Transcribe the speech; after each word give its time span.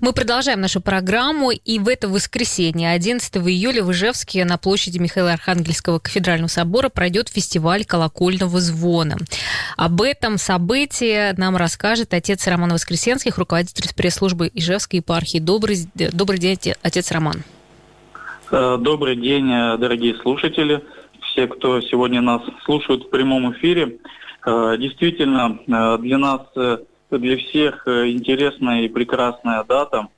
Мы 0.00 0.12
продолжаем 0.12 0.60
нашу 0.60 0.80
программу, 0.80 1.50
и 1.50 1.80
в 1.80 1.88
это 1.88 2.08
воскресенье, 2.08 2.92
11 2.92 3.36
июля, 3.38 3.82
в 3.82 3.90
Ижевске 3.90 4.44
на 4.44 4.56
площади 4.56 4.98
Михаила 4.98 5.32
Архангельского 5.32 5.98
кафедрального 5.98 6.46
собора 6.46 6.88
пройдет 6.88 7.28
фестиваль 7.28 7.84
колокольного 7.84 8.60
звона. 8.60 9.16
Об 9.76 10.00
этом 10.00 10.38
событии 10.38 11.36
нам 11.36 11.56
расскажет 11.56 12.14
отец 12.14 12.46
Роман 12.46 12.74
Воскресенских, 12.74 13.38
руководитель 13.38 13.92
пресс-службы 13.92 14.48
Ижевской 14.54 15.00
епархии. 15.00 15.38
Добрый, 15.38 15.78
добрый 15.96 16.38
день, 16.38 16.74
отец 16.80 17.10
Роман. 17.10 17.42
Э, 18.52 18.76
добрый 18.78 19.16
день, 19.16 19.50
э, 19.50 19.78
дорогие 19.78 20.14
слушатели, 20.22 20.80
все, 21.22 21.48
кто 21.48 21.80
сегодня 21.80 22.20
нас 22.20 22.42
слушают 22.66 23.06
в 23.06 23.10
прямом 23.10 23.52
эфире. 23.54 23.98
Э, 24.46 24.76
действительно, 24.78 25.58
для 25.98 26.18
нас 26.18 26.42
для 27.10 27.36
всех 27.38 27.86
э, 27.86 28.10
интересная 28.10 28.82
и 28.82 28.88
прекрасная 28.88 29.64
дата, 29.64 30.08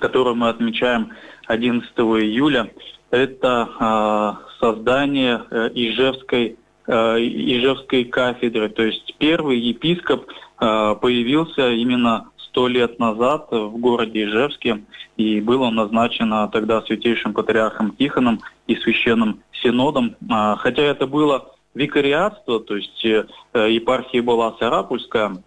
которую 0.00 0.36
мы 0.36 0.48
отмечаем 0.48 1.12
11 1.46 1.90
июля. 1.96 2.70
Это 3.10 3.68
э, 3.78 4.44
создание 4.58 5.42
э, 5.50 5.70
Ижевской, 5.74 6.56
э, 6.86 7.18
Ижевской 7.18 8.04
кафедры. 8.04 8.68
То 8.70 8.82
есть 8.82 9.14
первый 9.18 9.58
епископ 9.58 10.26
э, 10.26 10.94
появился 11.00 11.70
именно 11.70 12.30
сто 12.38 12.68
лет 12.68 12.98
назад 12.98 13.48
в 13.50 13.76
городе 13.78 14.24
Ижевске, 14.24 14.84
и 15.16 15.40
был 15.40 15.62
он 15.62 15.74
назначен 15.74 16.30
тогда 16.50 16.82
святейшим 16.82 17.34
патриархом 17.34 17.94
Тихоном 17.96 18.40
и 18.66 18.76
священным 18.76 19.42
синодом. 19.52 20.16
А, 20.30 20.56
хотя 20.56 20.82
это 20.82 21.06
было 21.06 21.52
викариатство, 21.74 22.60
то 22.60 22.76
есть 22.76 23.04
епархия 23.52 24.22
была 24.22 24.54
Сарапульская, 24.60 25.42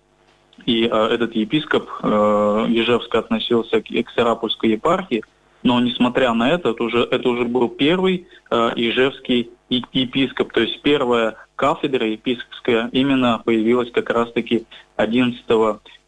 и 0.65 0.85
э, 0.85 0.87
этот 0.87 1.35
епископ 1.35 1.89
э, 2.01 2.65
Ежевска 2.69 3.19
относился 3.19 3.81
к, 3.81 3.87
Сарапульской 4.15 4.71
епархии, 4.71 5.23
но 5.63 5.79
несмотря 5.79 6.33
на 6.33 6.51
это, 6.51 6.69
это 6.69 6.83
уже, 6.83 7.03
это 7.03 7.29
уже 7.29 7.45
был 7.45 7.69
первый 7.69 8.27
э, 8.49 8.71
Ижевский 8.75 9.51
епископ, 9.69 10.51
то 10.53 10.61
есть 10.61 10.81
первая 10.81 11.35
кафедра 11.55 12.07
епископская 12.07 12.89
именно 12.93 13.41
появилась 13.43 13.91
как 13.91 14.09
раз-таки 14.09 14.65
11 14.95 15.43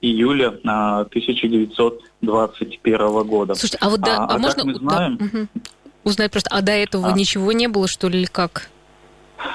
июля 0.01 0.57
1921 0.63 3.27
года. 3.27 3.53
Слушайте, 3.55 3.77
а 3.81 3.89
вот 3.89 3.99
да, 3.99 4.17
а, 4.17 4.25
а, 4.25 4.35
а 4.35 4.37
можно 4.37 4.63
мы 4.63 4.75
знаем, 4.75 5.17
да, 5.17 5.25
угу. 5.25 5.47
узнать 6.05 6.31
просто, 6.31 6.49
а 6.51 6.61
до 6.61 6.71
этого 6.71 7.09
а, 7.09 7.13
ничего 7.13 7.51
не 7.51 7.67
было, 7.67 7.85
что 7.87 8.07
ли, 8.07 8.19
или 8.19 8.27
как? 8.27 8.69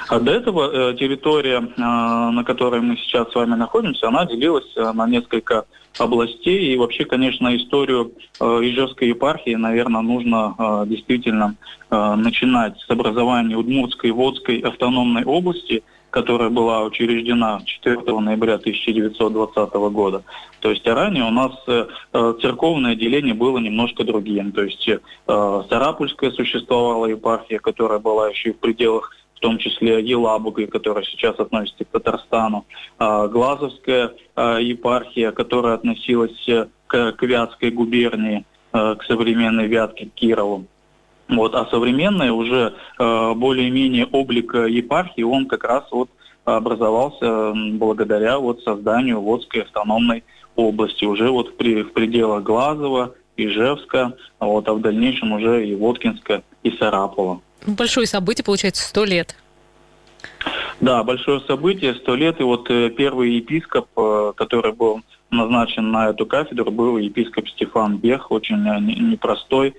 А 0.09 0.21
до 0.21 0.33
этого 0.33 0.91
э, 0.91 0.95
территория, 0.97 1.61
э, 1.61 1.81
на 1.81 2.45
которой 2.45 2.81
мы 2.81 2.97
сейчас 2.97 3.31
с 3.31 3.35
вами 3.35 3.55
находимся, 3.55 4.09
она 4.09 4.27
делилась 4.27 4.71
э, 4.77 4.93
на 4.93 5.07
несколько 5.07 5.65
областей. 5.99 6.73
И 6.73 6.77
вообще, 6.77 7.05
конечно, 7.05 7.57
историю 7.57 8.13
Ижевской 8.41 9.09
епархии, 9.09 9.55
наверное, 9.55 10.03
нужно 10.03 10.85
действительно 10.87 11.55
начинать 11.89 12.81
с 12.81 12.91
образования 12.91 13.57
Удмуртской 13.57 14.11
Водской 14.11 14.59
автономной 14.59 15.23
области, 15.25 15.85
которая 16.11 16.51
была 16.51 16.83
учреждена 16.83 17.61
4 17.65 18.01
ноября 18.19 18.55
1920 18.55 19.73
года. 19.93 20.25
То 20.59 20.71
есть 20.71 20.85
а 20.89 20.97
ранее 20.97 21.23
у 21.25 21.31
нас 21.31 21.53
церковное 22.41 22.97
деление 22.97 23.35
было 23.35 23.59
немножко 23.59 24.03
другим. 24.03 24.51
То 24.51 24.65
есть 24.65 24.89
Сарапульская 25.27 26.33
существовала 26.33 27.07
епархия, 27.07 27.61
которая 27.61 28.01
была 28.01 28.31
еще 28.31 28.49
и 28.49 28.53
в 28.53 28.59
пределах 28.59 29.13
том 29.41 29.59
числе 29.59 30.03
Елабугой, 30.03 30.67
которая 30.67 31.05
сейчас 31.05 31.39
относится 31.39 31.85
к 31.85 31.89
Татарстану, 31.89 32.65
а, 32.99 33.29
Глазовская 33.29 34.13
а, 34.35 34.59
епархия, 34.59 35.33
которая 35.33 35.75
относилась 35.75 36.49
э, 36.49 36.67
к, 36.87 37.23
Вятской 37.23 37.71
губернии, 37.71 38.45
э, 38.73 38.95
к 38.97 39.03
современной 39.05 39.67
Вятке, 39.67 40.07
к 40.07 40.15
Кирову. 40.15 40.67
Вот, 41.29 41.55
а 41.55 41.67
современный 41.67 42.31
уже 42.31 42.75
э, 42.99 43.33
более-менее 43.35 44.07
облик 44.07 44.55
епархии, 44.55 45.23
он 45.23 45.47
как 45.47 45.65
раз 45.65 45.85
вот 45.91 46.11
образовался 46.45 47.53
благодаря 47.55 48.39
вот 48.39 48.63
созданию 48.63 49.21
Водской 49.21 49.63
автономной 49.63 50.25
области, 50.57 51.05
уже 51.05 51.31
вот 51.31 51.49
в, 51.49 51.57
при, 51.57 51.83
в 51.83 51.93
пределах 51.93 52.43
Глазова, 52.43 53.15
Ижевска, 53.37 54.15
вот, 54.39 54.69
а 54.69 54.75
в 54.75 54.81
дальнейшем 54.81 55.33
уже 55.33 55.67
и 55.67 55.75
Воткинска, 55.75 56.43
и 56.63 56.71
Сарапова. 56.73 57.41
Большое 57.67 58.07
событие, 58.07 58.45
получается, 58.45 58.87
сто 58.87 59.05
лет. 59.05 59.37
Да, 60.81 61.03
большое 61.03 61.41
событие, 61.41 61.95
сто 61.95 62.15
лет. 62.15 62.41
И 62.41 62.43
вот 62.43 62.69
э, 62.71 62.91
первый 62.91 63.33
епископ, 63.33 63.89
э, 63.97 64.33
который 64.37 64.73
был 64.73 65.01
назначен 65.31 65.91
на 65.91 66.11
эту 66.11 66.27
кафедру, 66.27 66.71
был 66.71 66.99
епископ 66.99 67.49
Стефан 67.49 67.97
Бех, 67.97 68.31
очень 68.31 68.67
э, 68.69 68.81
непростой, 68.81 69.75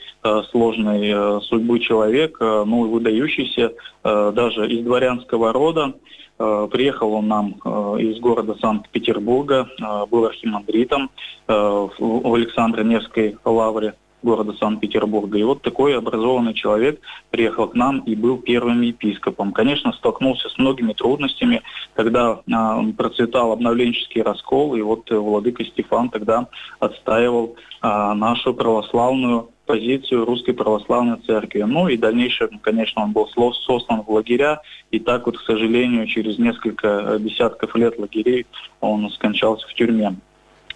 сложной 0.49 1.41
судьбы 1.43 1.79
человек, 1.79 2.37
ну, 2.39 2.89
выдающийся 2.89 3.73
даже 4.03 4.67
из 4.67 4.83
дворянского 4.83 5.53
рода. 5.53 5.93
Приехал 6.37 7.13
он 7.13 7.27
нам 7.27 7.51
из 7.99 8.19
города 8.19 8.55
Санкт-Петербурга, 8.59 9.69
был 10.09 10.25
архимандритом 10.25 11.09
в 11.47 12.35
Александро-Невской 12.35 13.37
лавре 13.45 13.93
города 14.25 14.53
Санкт-Петербурга. 14.59 15.37
И 15.37 15.43
вот 15.43 15.61
такой 15.61 15.97
образованный 15.97 16.53
человек 16.53 16.99
приехал 17.29 17.67
к 17.67 17.75
нам 17.75 17.99
и 17.99 18.15
был 18.15 18.39
первым 18.39 18.81
епископом. 18.81 19.53
Конечно, 19.53 19.93
столкнулся 19.93 20.49
с 20.49 20.57
многими 20.57 20.91
трудностями, 20.93 21.61
когда 21.93 22.41
а, 22.51 22.83
процветал 22.97 23.53
обновленческий 23.53 24.21
раскол, 24.21 24.75
и 24.75 24.81
вот 24.81 25.09
э, 25.11 25.15
владыка 25.15 25.63
Стефан 25.63 26.09
тогда 26.09 26.47
отстаивал 26.79 27.55
а, 27.81 28.13
нашу 28.15 28.53
православную 28.53 29.49
позицию 29.65 30.25
Русской 30.25 30.53
Православной 30.53 31.17
Церкви. 31.25 31.61
Ну 31.61 31.87
и 31.87 31.97
в 31.97 31.99
дальнейшем, 31.99 32.59
конечно, 32.59 33.03
он 33.03 33.11
был 33.11 33.27
сослан 33.27 34.01
в 34.01 34.11
лагеря, 34.11 34.61
и 34.91 34.99
так 34.99 35.25
вот, 35.25 35.37
к 35.37 35.41
сожалению, 35.41 36.07
через 36.07 36.37
несколько 36.37 36.87
э, 36.87 37.19
десятков 37.19 37.75
лет 37.75 37.97
лагерей 37.97 38.45
он 38.79 39.09
скончался 39.11 39.67
в 39.67 39.73
тюрьме. 39.73 40.15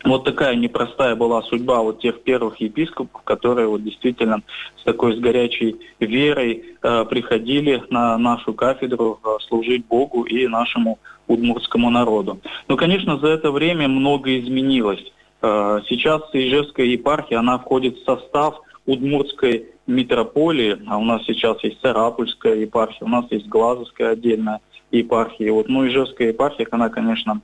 Вот 0.06 0.24
такая 0.24 0.56
непростая 0.56 1.16
была 1.16 1.42
судьба 1.44 1.82
вот 1.82 2.00
тех 2.00 2.22
первых 2.22 2.62
епископов, 2.62 3.22
которые 3.24 3.68
вот 3.68 3.84
действительно 3.84 4.42
с 4.78 4.84
такой 4.84 5.16
с 5.16 5.20
горячей 5.20 5.78
верой 6.00 6.64
э, 6.82 7.06
приходили 7.06 7.84
на 7.90 8.18
нашу 8.18 8.54
кафедру 8.54 9.20
э, 9.24 9.28
служить 9.48 9.86
Богу 9.88 10.24
и 10.24 10.48
нашему 10.48 11.00
удмуртскому 11.28 11.90
народу. 11.90 12.40
Но, 12.68 12.78
конечно, 12.78 13.18
за 13.20 13.28
это 13.28 13.52
время 13.52 13.88
многое 13.88 14.40
изменилось. 14.40 15.04
Э, 15.42 15.82
сейчас 15.90 16.22
Ижевская 16.34 16.86
епархия, 16.86 17.40
она 17.40 17.58
входит 17.60 17.98
в 17.98 18.06
состав 18.06 18.62
Удмуртской 18.86 19.68
митрополии, 19.86 20.80
а 20.88 20.98
у 20.98 21.04
нас 21.04 21.24
сейчас 21.26 21.64
есть 21.64 21.80
Сарапульская 21.82 22.56
епархия, 22.56 23.06
у 23.06 23.10
нас 23.10 23.26
есть 23.30 23.48
Глазовская 23.48 24.12
отдельная 24.12 24.62
епархия. 24.92 25.52
Вот, 25.52 25.68
ну, 25.68 25.88
Ижевская 25.88 26.30
епархия, 26.30 26.68
она, 26.72 26.90
конечно, 26.90 27.42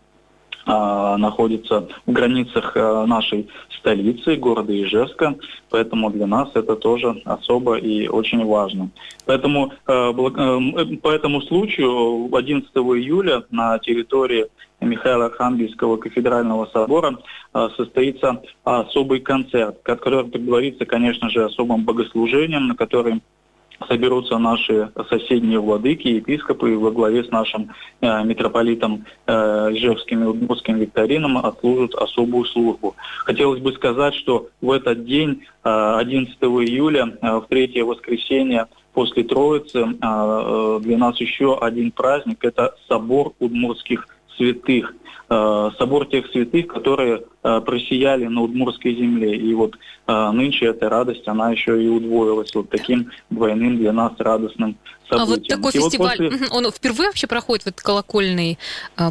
находится 0.65 1.87
в 2.05 2.11
границах 2.11 2.75
а, 2.75 3.05
нашей 3.05 3.47
столицы, 3.77 4.35
города 4.35 4.73
Ижевска, 4.73 5.35
поэтому 5.69 6.09
для 6.09 6.27
нас 6.27 6.49
это 6.55 6.75
тоже 6.75 7.21
особо 7.25 7.75
и 7.75 8.07
очень 8.07 8.43
важно. 8.45 8.89
Поэтому 9.25 9.71
а, 9.85 10.11
по 10.13 11.09
этому 11.09 11.41
случаю 11.41 12.35
11 12.35 12.69
июля 12.75 13.43
на 13.51 13.77
территории 13.79 14.47
Михаила 14.81 15.25
Архангельского 15.25 15.97
кафедрального 15.97 16.67
собора 16.71 17.17
состоится 17.77 18.41
особый 18.65 19.21
концерт, 19.21 19.79
который, 19.83 20.29
как 20.29 20.43
говорится, 20.43 20.85
конечно 20.85 21.29
же, 21.29 21.45
особым 21.45 21.85
богослужением, 21.85 22.67
на 22.67 22.75
котором 22.75 23.21
соберутся 23.87 24.37
наши 24.37 24.91
соседние 25.09 25.59
владыки, 25.59 26.07
епископы 26.07 26.77
во 26.77 26.91
главе 26.91 27.23
с 27.23 27.31
нашим 27.31 27.71
э, 28.01 28.23
митрополитом 28.23 29.05
э, 29.27 29.33
Ижевским 29.73 30.23
и 30.23 30.27
Удмуртским 30.27 30.77
Викторином 30.77 31.37
отслужат 31.37 31.95
особую 31.95 32.45
службу. 32.45 32.95
Хотелось 33.25 33.61
бы 33.61 33.73
сказать, 33.73 34.15
что 34.15 34.49
в 34.61 34.71
этот 34.71 35.05
день, 35.05 35.43
э, 35.63 35.95
11 35.97 36.35
июля, 36.41 37.17
э, 37.21 37.37
в 37.37 37.45
третье 37.49 37.83
воскресенье 37.83 38.67
после 38.93 39.23
Троицы, 39.23 39.79
э, 39.79 39.85
э, 40.01 40.79
для 40.81 40.97
нас 40.97 41.19
еще 41.19 41.57
один 41.57 41.91
праздник– 41.91 42.37
это 42.43 42.75
собор 42.87 43.33
удмуртских 43.39 44.07
святых, 44.37 44.93
э, 45.29 45.69
собор 45.77 46.07
тех 46.07 46.27
святых, 46.31 46.67
которые 46.67 47.23
э, 47.43 47.61
просияли 47.61 48.25
на 48.25 48.41
Удмурской 48.41 48.95
земле. 48.95 49.35
И 49.35 49.53
вот 49.53 49.75
э, 50.07 50.31
нынче 50.31 50.67
эта 50.67 50.89
радость, 50.89 51.27
она 51.27 51.51
еще 51.51 51.81
и 51.81 51.87
удвоилась 51.87 52.53
вот 52.53 52.69
таким 52.69 53.11
двойным 53.29 53.77
для 53.77 53.91
нас 53.93 54.13
радостным 54.19 54.77
событием. 55.09 55.21
А 55.21 55.25
вот 55.25 55.47
такой 55.47 55.71
и 55.71 55.83
фестиваль, 55.83 56.17
вот 56.19 56.31
после... 56.31 56.47
он 56.51 56.71
впервые 56.71 57.09
вообще 57.09 57.27
проходит, 57.27 57.65
вот 57.65 57.75
колокольный, 57.75 58.57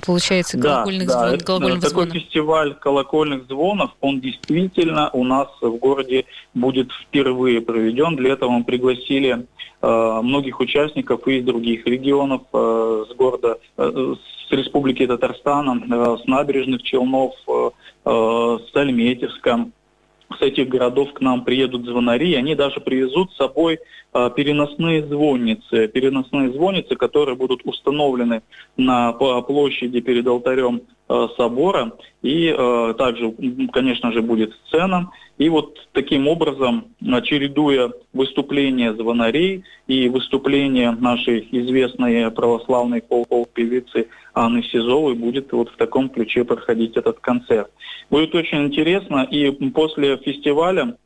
получается, 0.06 0.58
колокольных 0.58 1.08
да, 1.08 1.12
звон, 1.12 1.38
да, 1.38 1.44
колокольного 1.44 1.80
такой 1.80 2.04
звона? 2.06 2.20
фестиваль 2.20 2.74
колокольных 2.74 3.46
звонов, 3.46 3.90
он 4.00 4.20
действительно 4.20 5.10
у 5.10 5.24
нас 5.24 5.48
в 5.60 5.76
городе 5.76 6.24
будет 6.54 6.90
впервые 6.92 7.60
проведен. 7.60 8.16
Для 8.16 8.32
этого 8.32 8.50
мы 8.50 8.64
пригласили 8.64 9.46
многих 9.86 10.60
участников 10.60 11.26
из 11.28 11.44
других 11.44 11.86
регионов, 11.86 12.42
э, 12.52 13.04
с 13.10 13.14
города, 13.14 13.58
э, 13.76 14.14
с 14.48 14.52
республики 14.52 15.06
Татарстана, 15.06 15.80
э, 15.82 16.16
с 16.22 16.26
набережных 16.26 16.82
Челнов, 16.82 17.34
э, 17.48 17.70
э, 18.04 18.58
с 18.70 18.76
Альметьевска, 18.76 19.66
с 20.38 20.42
этих 20.42 20.68
городов 20.68 21.12
к 21.12 21.20
нам 21.20 21.44
приедут 21.44 21.84
звонари, 21.84 22.34
они 22.34 22.54
даже 22.54 22.80
привезут 22.80 23.32
с 23.32 23.36
собой 23.36 23.78
э, 24.12 24.30
переносные 24.34 25.04
звонницы, 25.06 25.88
переносные 25.88 26.52
звонницы, 26.52 26.96
которые 26.96 27.36
будут 27.36 27.60
установлены 27.64 28.42
на 28.76 29.12
площади 29.12 30.00
перед 30.00 30.26
алтарем 30.26 30.82
э, 31.08 31.28
собора, 31.36 31.92
и 32.22 32.54
э, 32.56 32.94
также, 32.96 33.34
конечно 33.72 34.12
же, 34.12 34.22
будет 34.22 34.52
сцена. 34.66 35.10
И 35.36 35.48
вот 35.48 35.88
таким 35.92 36.28
образом, 36.28 36.86
чередуя 37.24 37.90
выступления 38.12 38.94
звонарей 38.94 39.64
и 39.88 40.08
выступления 40.08 40.92
нашей 40.92 41.48
известной 41.50 42.30
православной 42.30 43.02
пол-пол-певицы 43.02 44.06
Анны 44.34 44.62
Сизовой, 44.64 45.14
будет 45.14 45.52
вот 45.52 45.70
в 45.70 45.76
таком 45.76 46.08
ключе 46.08 46.44
проходить 46.44 46.96
этот 46.96 47.20
концерт. 47.20 47.70
Будет 48.10 48.34
очень 48.34 48.64
интересно, 48.64 49.26
и 49.30 49.50
после 49.70 50.16
фестиваля, 50.18 50.96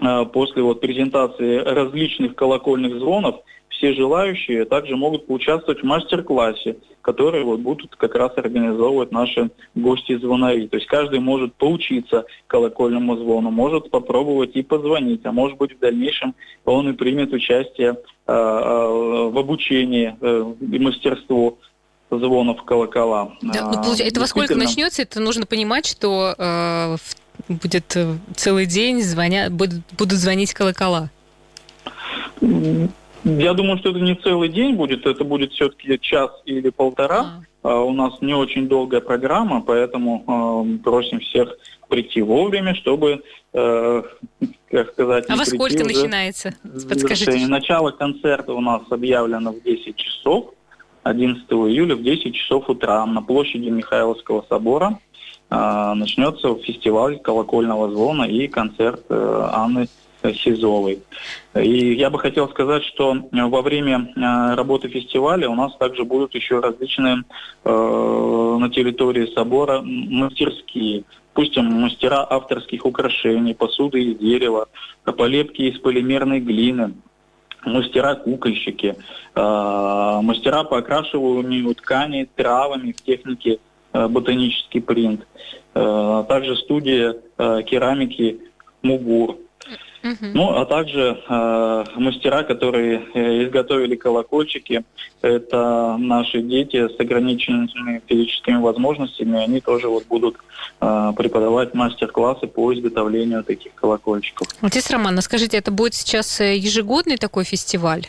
э, 0.00 0.24
после 0.32 0.62
вот 0.62 0.80
презентации 0.80 1.58
различных 1.58 2.34
колокольных 2.34 2.98
звонов, 2.98 3.42
все 3.68 3.92
желающие 3.92 4.64
также 4.64 4.96
могут 4.96 5.26
поучаствовать 5.26 5.80
в 5.80 5.84
мастер-классе, 5.84 6.76
который 7.02 7.42
вот 7.42 7.60
будут 7.60 7.96
как 7.96 8.14
раз 8.14 8.32
организовывать 8.36 9.10
наши 9.12 9.50
гости-звонари. 9.74 10.68
То 10.68 10.76
есть 10.76 10.86
каждый 10.88 11.20
может 11.20 11.54
поучиться 11.54 12.24
колокольному 12.46 13.16
звону, 13.16 13.50
может 13.50 13.90
попробовать 13.90 14.54
и 14.54 14.62
позвонить, 14.62 15.24
а 15.24 15.32
может 15.32 15.58
быть 15.58 15.76
в 15.76 15.80
дальнейшем 15.80 16.34
он 16.64 16.88
и 16.90 16.92
примет 16.92 17.32
участие 17.32 17.98
э, 18.26 18.32
в 18.32 19.38
обучении 19.38 20.16
э, 20.20 20.54
и 20.60 20.78
мастерству 20.78 21.58
звонов 22.10 22.62
колокола. 22.64 23.32
Да, 23.42 23.66
ну, 23.66 23.72
получается, 23.74 24.04
это 24.04 24.20
во 24.20 24.26
сколько 24.26 24.54
начнется? 24.54 25.02
Это 25.02 25.20
нужно 25.20 25.46
понимать, 25.46 25.86
что 25.86 26.34
э, 26.36 26.96
будет 27.48 27.96
э, 27.96 28.16
целый 28.36 28.66
день 28.66 29.02
звоня, 29.02 29.50
будут, 29.50 29.82
будут 29.96 30.18
звонить 30.18 30.54
колокола. 30.54 31.10
Я 32.40 33.54
думаю, 33.54 33.78
что 33.78 33.90
это 33.90 34.00
не 34.00 34.14
целый 34.16 34.50
день 34.50 34.74
будет, 34.74 35.06
это 35.06 35.24
будет 35.24 35.52
все-таки 35.52 35.98
час 36.00 36.30
или 36.44 36.68
полтора. 36.70 37.20
А. 37.20 37.42
А, 37.64 37.80
У 37.80 37.92
нас 37.92 38.20
не 38.20 38.34
очень 38.34 38.68
долгая 38.68 39.00
программа, 39.00 39.62
поэтому 39.62 40.22
э, 40.76 40.78
просим 40.84 41.20
всех 41.20 41.56
прийти 41.88 42.20
вовремя, 42.20 42.74
чтобы, 42.74 43.22
э, 43.54 44.02
как 44.70 44.92
сказать, 44.92 45.24
А 45.30 45.36
во 45.36 45.46
сколько 45.46 45.76
уже 45.76 45.84
начинается? 45.84 46.54
Подскажите. 46.62 47.46
Начало 47.46 47.90
концерта 47.90 48.52
у 48.52 48.60
нас 48.60 48.82
объявлено 48.90 49.52
в 49.52 49.62
10 49.62 49.96
часов, 49.96 50.50
11 51.04 51.44
июля 51.50 51.94
в 51.94 52.02
10 52.02 52.34
часов 52.34 52.68
утра 52.68 53.04
на 53.06 53.22
площади 53.22 53.68
Михайловского 53.68 54.44
собора 54.48 54.98
а, 55.50 55.94
начнется 55.94 56.54
фестиваль 56.56 57.18
колокольного 57.18 57.90
звона 57.90 58.24
и 58.24 58.48
концерт 58.48 59.04
э, 59.08 59.48
Анны 59.52 59.86
Сизовой. 60.32 61.02
И 61.54 61.94
я 61.94 62.08
бы 62.08 62.18
хотел 62.18 62.48
сказать, 62.48 62.82
что 62.84 63.14
э, 63.14 63.42
во 63.42 63.60
время 63.60 64.12
э, 64.16 64.54
работы 64.54 64.88
фестиваля 64.88 65.48
у 65.50 65.54
нас 65.54 65.76
также 65.76 66.04
будут 66.04 66.34
еще 66.34 66.60
различные 66.60 67.24
э, 67.64 68.56
на 68.58 68.70
территории 68.70 69.32
собора 69.34 69.82
мастерские. 69.82 71.04
Допустим, 71.34 71.66
мастера 71.66 72.26
авторских 72.28 72.86
украшений, 72.86 73.54
посуды 73.54 74.02
из 74.02 74.18
дерева, 74.18 74.68
полепки 75.04 75.62
из 75.62 75.78
полимерной 75.80 76.40
глины, 76.40 76.94
мастера-кукольщики, 77.64 78.96
э, 79.34 80.20
мастера 80.22 80.64
по 80.64 80.78
окрашиванию 80.78 81.74
тканей 81.74 82.28
травами 82.34 82.92
в 82.92 83.02
технике 83.02 83.58
э, 83.92 84.08
ботанический 84.08 84.80
принт, 84.80 85.26
э, 85.74 86.24
также 86.28 86.56
студия 86.56 87.16
керамики 87.36 88.40
Мугур. 88.82 89.38
Ну, 90.20 90.50
а 90.50 90.66
также 90.66 91.18
э, 91.28 91.84
мастера, 91.96 92.42
которые 92.42 93.02
э, 93.14 93.44
изготовили 93.44 93.96
колокольчики, 93.96 94.84
это 95.22 95.96
наши 95.98 96.42
дети 96.42 96.88
с 96.88 97.00
ограниченными 97.00 98.02
физическими 98.06 98.56
возможностями, 98.60 99.42
они 99.42 99.60
тоже 99.60 99.88
вот 99.88 100.06
будут 100.06 100.36
э, 100.80 101.12
преподавать 101.16 101.72
мастер-классы 101.72 102.46
по 102.46 102.74
изготовлению 102.74 103.44
таких 103.44 103.74
колокольчиков. 103.74 104.46
Отец 104.60 104.90
Роман, 104.90 105.18
а 105.18 105.22
скажите, 105.22 105.56
это 105.56 105.70
будет 105.70 105.94
сейчас 105.94 106.38
э, 106.38 106.56
ежегодный 106.56 107.16
такой 107.16 107.44
фестиваль? 107.44 108.06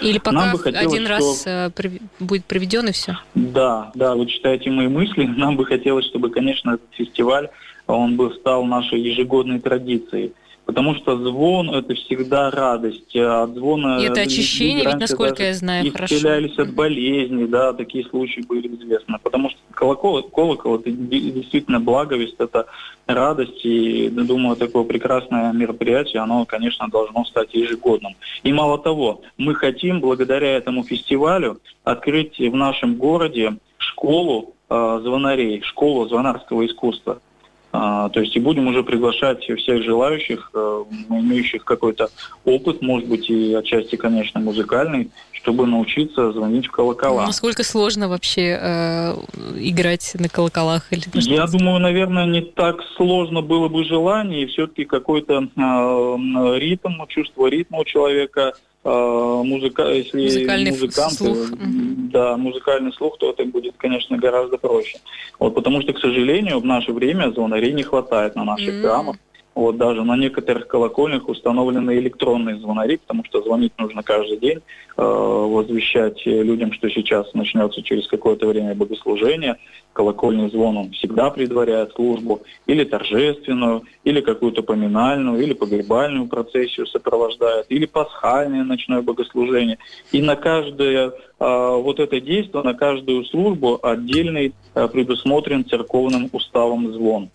Или 0.00 0.18
пока 0.18 0.36
Нам 0.36 0.52
бы 0.52 0.58
хотелось, 0.60 0.86
один 0.86 1.06
раз 1.08 1.42
э, 1.44 1.70
прив- 1.74 2.00
будет 2.20 2.44
проведен 2.44 2.86
и 2.86 2.92
все? 2.92 3.18
Да, 3.34 3.90
да, 3.96 4.14
вы 4.14 4.26
читаете 4.26 4.70
мои 4.70 4.86
мысли. 4.86 5.24
Нам 5.36 5.56
бы 5.56 5.66
хотелось, 5.66 6.06
чтобы, 6.06 6.30
конечно, 6.30 6.74
этот 6.74 6.88
фестиваль, 6.92 7.48
он 7.88 8.16
бы 8.16 8.32
стал 8.34 8.64
нашей 8.64 9.00
ежегодной 9.00 9.58
традицией. 9.58 10.34
Потому 10.68 10.94
что 10.96 11.16
звон– 11.16 11.70
это 11.74 11.94
всегда 11.94 12.50
радость. 12.50 13.16
А 13.16 13.44
От 13.44 13.54
звона 13.54 14.00
И 14.00 14.04
это 14.04 14.20
очищение, 14.20 14.84
ведь, 14.84 15.00
насколько 15.00 15.42
я 15.42 15.54
знаю, 15.54 15.90
хорошо. 15.90 16.14
исцелялись 16.14 16.58
от 16.58 16.74
болезней, 16.74 17.46
да, 17.46 17.72
такие 17.72 18.04
случаи 18.04 18.42
были 18.46 18.68
известны. 18.76 19.16
Потому 19.22 19.48
что 19.48 19.58
колокол, 19.70 20.22
колокол 20.24 20.76
это 20.76 20.90
де- 20.90 21.30
действительно 21.30 21.80
благовесть, 21.80 22.34
это 22.38 22.66
радость. 23.06 23.64
И, 23.64 24.10
думаю, 24.10 24.56
такое 24.56 24.84
прекрасное 24.84 25.54
мероприятие, 25.54 26.20
оно, 26.20 26.44
конечно, 26.44 26.86
должно 26.88 27.24
стать 27.24 27.54
ежегодным. 27.54 28.14
И 28.42 28.52
мало 28.52 28.78
того, 28.78 29.22
мы 29.38 29.54
хотим, 29.54 30.02
благодаря 30.02 30.54
этому 30.54 30.84
фестивалю, 30.84 31.60
открыть 31.82 32.38
в 32.38 32.54
нашем 32.54 32.96
городе 32.96 33.56
школу 33.78 34.54
э, 34.68 35.00
звонарей, 35.02 35.62
школу 35.62 36.06
звонарского 36.06 36.66
искусства. 36.66 37.22
А, 37.70 38.08
то 38.08 38.20
есть 38.20 38.34
и 38.34 38.40
будем 38.40 38.66
уже 38.66 38.82
приглашать 38.82 39.44
всех 39.44 39.82
желающих, 39.82 40.50
э, 40.54 40.84
имеющих 41.10 41.64
какой-то 41.64 42.08
опыт, 42.44 42.80
может 42.80 43.08
быть, 43.08 43.28
и 43.28 43.52
отчасти, 43.52 43.96
конечно, 43.96 44.40
музыкальный, 44.40 45.10
чтобы 45.48 45.66
научиться 45.66 46.30
звонить 46.32 46.66
в 46.66 46.70
колокола. 46.70 47.24
Насколько 47.24 47.64
сложно 47.64 48.08
вообще 48.08 48.58
э, 48.60 49.14
играть 49.56 50.12
на 50.18 50.28
колоколах? 50.28 50.92
Или 50.92 51.04
на 51.14 51.20
Я 51.20 51.46
думаю, 51.46 51.78
наверное, 51.80 52.26
не 52.26 52.42
так 52.42 52.76
сложно 52.96 53.40
было 53.40 53.68
бы 53.68 53.84
желание, 53.84 54.42
и 54.42 54.46
все-таки 54.46 54.84
какой-то 54.84 55.48
э, 55.56 56.58
ритм, 56.58 57.02
чувство 57.08 57.46
ритма 57.46 57.78
у 57.78 57.84
человека, 57.84 58.52
э, 58.84 59.42
музыка, 59.44 59.90
если 59.90 60.22
Музыкальный 60.24 60.70
музыкант, 60.70 61.12
слух, 61.14 61.38
э, 61.38 61.54
мгм. 61.54 62.10
да, 62.10 62.36
музыкальный 62.36 62.92
слух, 62.92 63.16
то 63.18 63.30
это 63.30 63.46
будет, 63.46 63.74
конечно, 63.78 64.18
гораздо 64.18 64.58
проще. 64.58 64.98
Вот, 65.38 65.54
потому 65.54 65.80
что, 65.80 65.94
к 65.94 65.98
сожалению, 65.98 66.60
в 66.60 66.66
наше 66.66 66.92
время 66.92 67.32
звонарей 67.32 67.72
не 67.72 67.84
хватает 67.84 68.36
на 68.36 68.44
наших 68.44 68.74
М. 68.74 68.82
храмах. 68.82 69.16
Вот 69.58 69.76
даже 69.76 70.04
на 70.04 70.16
некоторых 70.16 70.68
колокольнях 70.68 71.28
установлены 71.28 71.98
электронные 71.98 72.60
звонари, 72.60 72.96
потому 72.98 73.24
что 73.24 73.42
звонить 73.42 73.72
нужно 73.76 74.04
каждый 74.04 74.36
день, 74.36 74.58
э, 74.58 75.02
возвещать 75.02 76.24
людям, 76.24 76.72
что 76.72 76.88
сейчас 76.88 77.34
начнется 77.34 77.82
через 77.82 78.06
какое-то 78.06 78.46
время 78.46 78.76
богослужение. 78.76 79.56
Колокольный 79.94 80.48
звон 80.48 80.76
он 80.76 80.90
всегда 80.92 81.30
предваряет 81.30 81.92
службу, 81.94 82.42
или 82.66 82.84
торжественную, 82.84 83.82
или 84.04 84.20
какую-то 84.20 84.62
поминальную, 84.62 85.42
или 85.42 85.54
погребальную 85.54 86.28
процессию 86.28 86.86
сопровождает, 86.86 87.66
или 87.68 87.86
пасхальное 87.86 88.62
ночное 88.62 89.02
богослужение. 89.02 89.78
И 90.12 90.22
на 90.22 90.36
каждое 90.36 91.08
э, 91.08 91.12
вот 91.40 91.98
это 91.98 92.20
действие, 92.20 92.62
на 92.62 92.74
каждую 92.74 93.24
службу 93.24 93.80
отдельный 93.82 94.54
э, 94.76 94.86
предусмотрен 94.86 95.64
церковным 95.64 96.28
уставом 96.30 96.92
звон. 96.92 97.30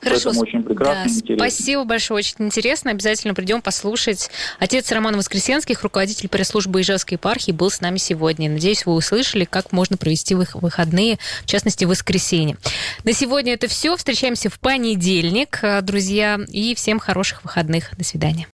Хорошо. 0.00 0.24
Поэтому 0.30 0.40
очень 0.42 0.62
прекрасно 0.62 0.94
Да, 0.94 1.04
и 1.04 1.08
интересно. 1.14 1.36
спасибо 1.50 1.84
большое, 1.84 2.18
очень 2.18 2.34
интересно. 2.38 2.90
Обязательно 2.90 3.34
придем 3.34 3.62
послушать. 3.62 4.30
Отец 4.58 4.90
Роман 4.92 5.16
Воскресенских, 5.16 5.82
руководитель 5.82 6.28
пресс-службы 6.28 6.80
Ижевской 6.80 7.16
епархии, 7.16 7.52
был 7.52 7.70
с 7.70 7.80
нами 7.80 7.98
сегодня. 7.98 8.50
Надеюсь, 8.50 8.86
вы 8.86 8.94
услышали, 8.94 9.44
как 9.44 9.72
можно 9.72 9.96
провести 9.96 10.34
вых- 10.34 10.58
выходные, 10.60 11.18
в 11.42 11.46
частности, 11.46 11.84
воскресенье. 11.84 12.56
На 13.04 13.12
сегодня 13.12 13.54
это 13.54 13.68
все. 13.68 13.96
Встречаемся 13.96 14.50
в 14.50 14.58
понедельник, 14.58 15.58
э, 15.62 15.80
друзья, 15.82 16.38
и 16.48 16.74
всем 16.74 16.98
хороших 16.98 17.44
выходных. 17.44 17.96
До 17.96 18.04
свидания. 18.04 18.46